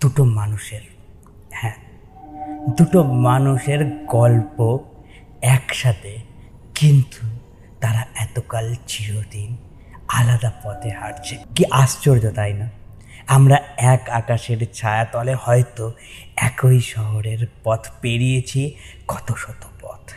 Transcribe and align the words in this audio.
দুটো 0.00 0.24
মানুষের 0.24 0.80
হ্যাঁ 1.52 1.76
দুটো 2.78 3.02
মানুষের 3.02 3.80
গল্প 4.06 4.78
একসাথে, 5.42 6.18
কিন্তু 6.74 7.26
তারা 7.80 8.02
এতকাল 8.14 8.74
চিরদিন 8.86 9.56
আলাদা 10.08 10.50
পথে 10.64 10.90
হাঁটছে। 10.90 11.36
কি 11.54 11.64
আশ্চর্য, 11.70 12.24
তাই 12.34 12.52
না? 12.52 12.68
আমরা 13.26 13.56
এক 13.76 14.08
আকাশের 14.10 14.60
ছায়াতলে 14.72 15.34
হয়তো 15.34 15.92
একই 16.36 16.80
শহরের 16.80 17.46
পথ 17.64 17.88
পেরিয়েছি 18.00 18.74
কত 19.08 19.32
শত 19.32 19.62
পথ। 19.82 20.10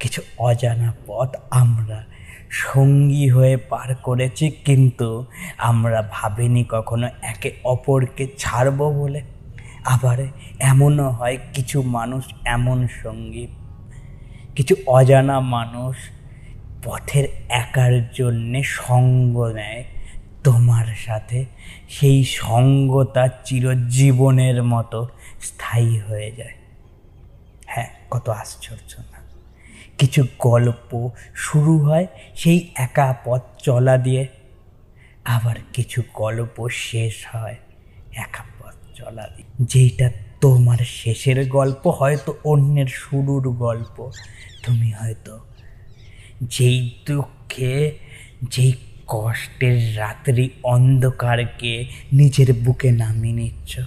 কিছু 0.00 0.22
অজানা 0.38 0.92
পথ 1.06 1.36
আমরা 1.50 2.04
সঙ্গী 2.50 3.28
হয়ে 3.28 3.56
পার 3.56 3.94
করেছি, 3.94 4.50
কিন্তু 4.50 5.26
আমরা 5.58 6.08
ভাবিনি 6.10 6.64
কখনো 6.68 7.08
একে 7.22 7.50
অপরকে 7.64 8.28
ছাড়বো 8.38 8.92
বলে। 8.92 9.20
আবার 9.84 10.18
এমনও 10.60 11.08
হয়, 11.10 11.36
কিছু 11.54 11.82
মানুষ 11.82 12.24
এমন 12.44 12.88
সঙ্গী, 13.02 13.46
কিছু 14.56 14.74
অজানা 14.86 15.40
মানুষ 15.40 15.96
পথের 16.84 17.24
একার 17.48 18.12
জন্যে 18.12 18.62
সঙ্গ 18.62 19.36
নেয়। 19.40 19.84
তোমার 20.44 20.86
সাথে 20.86 21.44
সেই 21.90 22.24
সঙ্গতা 22.24 23.28
চিরজীবনের 23.44 24.62
মতো 24.62 25.08
স্থায়ী 25.42 25.98
হয়ে 25.98 26.30
যায়। 26.32 26.56
হ্যাঁ 27.66 27.88
কত 28.10 28.28
আশ্চর্য 28.28 28.92
না? 29.12 29.17
কিছু 29.98 30.24
গল্প 30.38 31.10
শুরু 31.34 31.78
হয় 31.78 32.06
সেই 32.34 32.70
একা 32.74 33.14
পথ 33.24 33.42
চলা 33.58 33.96
দিয়ে। 33.96 34.26
আবার 35.24 35.56
কিছু 35.72 36.02
গল্প 36.14 36.68
শেষ 36.68 37.26
হয় 37.34 37.56
একা 38.16 38.44
পথ 38.58 38.74
চলা 38.94 39.28
দিয়ে। 39.36 39.48
যেইটা 39.60 40.10
তোমার 40.40 40.78
শেষের 40.78 41.48
গল্প, 41.48 41.86
হয়তো 41.86 42.34
অন্যের 42.44 42.86
শুরুর 42.86 43.50
গল্প। 43.50 44.10
তুমি 44.62 44.92
হয়তো 44.92 45.38
যেই 46.42 46.90
দুঃখে, 47.06 47.98
যেই 48.42 48.72
কষ্টের 49.06 49.98
রাত্রি 49.98 50.50
অন্ধকারকে 50.62 51.86
নিজের 52.12 52.52
বুকে 52.52 52.90
নামিয়ে 52.90 53.34
নিচ্ছ। 53.34 53.78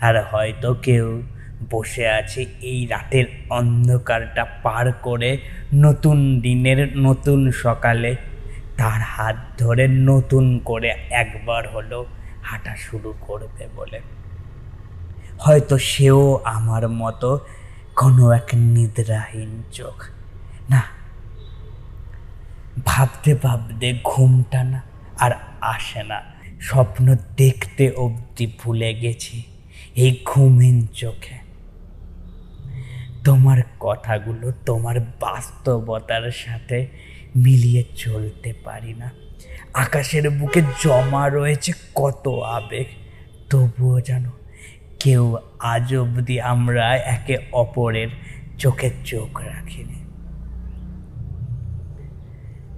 আর 0.00 0.24
হয়তো 0.24 0.74
কেউ 0.74 1.22
বসে 1.70 2.08
আছে 2.08 2.46
এই 2.60 2.86
রাতের 2.86 3.24
অন্ধকারটা 3.50 4.44
পার 4.44 4.92
করে 4.92 5.38
নতুন 5.74 6.40
দিনের 6.40 6.98
নতুন 6.98 7.50
সকালে। 7.50 8.16
তার 8.76 9.00
হাত 9.00 9.36
ধরে 9.58 9.88
নতুন 9.88 10.58
করে 10.58 10.88
একবার 11.10 11.68
হলো 11.68 12.06
হাঁটা 12.42 12.76
শুরু 12.76 13.14
করবে 13.20 13.68
বলে। 13.76 14.00
হয়তো 15.38 15.78
সেও 15.78 16.40
আমার 16.44 16.88
মতো 16.88 17.38
কোনো 17.96 18.30
এক 18.30 18.48
নিদ্রাহীন 18.54 19.62
চোখ। 19.72 20.04
না, 20.70 20.82
ভাবতে 22.84 23.34
ভাবতে 23.34 23.98
ঘুমটা 24.04 24.64
না 24.64 24.82
আর 25.18 25.30
আসে 25.60 26.02
না। 26.02 26.22
স্বপ্ন 26.60 27.14
দেখতে 27.36 27.90
অবধি 27.90 28.52
ভুলে 28.58 28.94
গেছি 28.94 29.42
এই 29.96 30.22
ঘুমহীন 30.24 30.86
চোখে। 30.86 31.43
তোমার 33.24 33.62
কথাগুলো 33.80 34.52
তোমার 34.66 35.00
বাস্তবতার 35.00 36.30
সাথে 36.30 36.86
মিলিয়ে 37.36 37.84
চলতে 37.96 38.54
পারি 38.64 38.94
না। 38.94 39.12
আকাশের 39.74 40.30
বুকে 40.30 40.62
জমা 40.82 41.28
রয়েছে 41.28 41.72
কত 41.94 42.28
আবেগ। 42.28 42.86
তবুও 43.50 44.00
জানো, 44.00 44.32
কেউ 45.00 45.36
আজ 45.58 45.96
অবধি 45.96 46.40
আমরা 46.40 46.96
একে 46.96 47.38
অপরের 47.52 48.08
চোখে 48.58 48.90
চোখ 49.04 49.40
রাখিনি। 49.40 50.03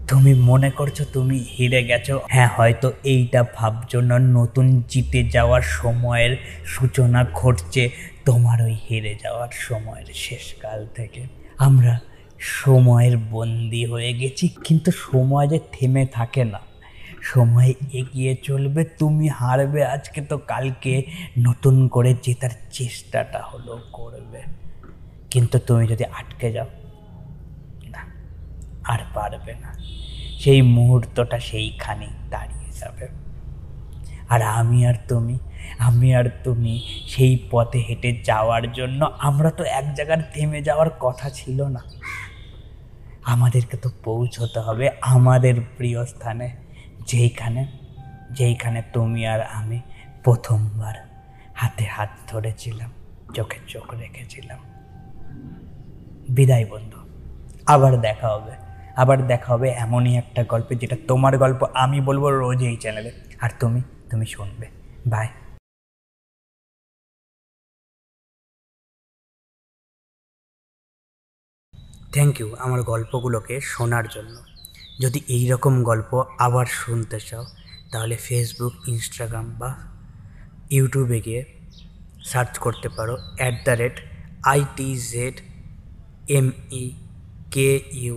তুমি 0.08 0.34
মনে 0.34 0.70
করছ 0.70 1.02
তুমি 1.12 1.44
হেরে 1.58 1.84
গেছো? 1.84 2.20
হ্যাঁ 2.28 2.48
হয়তো 2.56 2.92
এইটা 3.04 3.44
ভাবছ 3.54 3.96
না। 3.96 4.18
নতুন 4.18 4.82
জিতে 4.88 5.22
যাওয়ার 5.22 5.62
সময়ের 5.62 6.36
সূচনা 6.64 7.26
ঘটছে। 7.34 7.90
তোমার 8.24 8.62
ওই 8.62 8.76
হেরে 8.90 9.18
যাওয়ার 9.22 9.48
সময়ের 9.52 10.06
শেষকাল 10.14 10.86
থেকে। 10.94 11.26
আমরা 11.58 12.00
সময়ের 12.38 13.16
বন্দি 13.16 13.86
হয়ে 13.86 14.12
গেছি, 14.12 14.48
কিন্তু 14.64 14.90
সময় 14.90 15.48
যে 15.48 15.60
থেমে 15.72 16.06
থাকে 16.06 16.44
না। 16.44 16.60
সময় 17.22 17.74
এগিয়ে 17.92 18.36
চলবে, 18.42 18.84
তুমি 18.84 19.28
হারবে। 19.28 19.84
আজকে 19.84 20.20
তো 20.20 20.38
কালকে 20.38 21.02
নতুন 21.38 21.88
করে 21.88 22.14
জেতার 22.22 22.50
চেষ্টাটা 22.72 23.42
হলো 23.42 23.78
করবে। 23.92 24.42
কিন্তু 25.30 25.58
তুমি 25.58 25.86
যদি 25.86 26.04
আটকে 26.04 26.52
যাও 26.52 26.66
পারবে 29.26 29.54
না। 29.54 29.74
সেই 30.38 30.62
মুহূর্তটা 30.62 31.38
সেইখানেই 31.38 32.08
দাঁড়িয়ে 32.30 32.72
যাবে। 32.72 33.08
আর 34.28 34.42
আমি 34.42 34.86
আর 34.86 34.94
তুমি, 35.08 35.38
আমি 35.78 36.14
আর 36.14 36.30
তুমি 36.44 37.04
সেই 37.08 37.48
পথে 37.50 37.78
হেঁটে 37.78 38.20
যাওয়ার 38.24 38.72
জন্য 38.72 39.10
আমরা 39.18 39.50
তো 39.50 39.64
এক 39.64 39.94
জায়গার 39.94 40.30
থেমে 40.34 40.62
যাওয়ার 40.62 40.90
কথা 40.90 41.30
ছিল 41.30 41.62
না। 41.66 41.82
আমাদেরকে 43.24 43.76
তো 43.76 43.90
পৌঁছতে 44.04 44.60
হবে 44.60 44.90
আমাদের 45.00 45.54
প্রিয় 45.76 46.06
স্থানে, 46.06 46.56
যেইখানে 47.06 47.66
যেইখানে 48.30 48.82
তুমি 48.92 49.26
আর 49.26 49.40
আমি 49.42 49.80
প্রথমবার 50.24 50.94
হাতে 51.54 51.84
হাত 51.84 52.08
ধরেছিলাম, 52.28 52.90
চোখে 53.34 53.58
চোখ 53.68 53.94
রেখেছিলাম। 53.94 54.58
বিদায় 56.28 56.66
বন্ধু, 56.70 56.98
আবার 57.66 58.00
দেখা 58.00 58.28
হবে। 58.28 58.65
আবার 59.02 59.18
দেখা 59.32 59.48
হবে 59.54 59.68
এমনই 59.84 60.14
একটা 60.22 60.42
গল্পে, 60.52 60.72
যেটা 60.82 60.96
তোমার 61.08 61.34
গল্প 61.44 61.60
আমি 61.84 61.98
বলব 62.08 62.24
রোজ 62.42 62.60
এই 62.70 62.76
চ্যানেলে 62.82 63.10
আর 63.44 63.50
তুমি 63.60 63.80
তুমি 64.10 64.26
শুনবে। 64.34 64.66
বাই 65.12 65.28
থ্যাংক 72.14 72.34
ইউ 72.40 72.48
আমার 72.64 72.80
গল্পগুলোকে 72.92 73.54
শোনার 73.74 74.06
জন্য। 74.14 74.36
যদি 75.02 75.18
এই 75.36 75.44
রকম 75.52 75.74
গল্প 75.90 76.10
আবার 76.46 76.66
শুনতে 76.82 77.18
চাও, 77.28 77.44
তাহলে 77.92 78.14
ফেসবুক 78.26 78.74
ইনস্টাগ্রাম 78.92 79.46
বা 79.60 79.70
ইউটিউবে 80.76 81.18
গিয়ে 81.26 81.42
সার্চ 82.30 82.52
করতে 82.64 82.88
পারো 82.96 83.14
at 83.38 83.56
the 83.66 83.74
rate 83.80 83.96
I T 84.52 84.88
Z 85.12 85.36
M 86.38 86.46
E 86.82 86.84
K 87.54 87.70
U 88.04 88.16